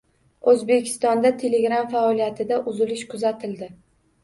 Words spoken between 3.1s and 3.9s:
kuzatildi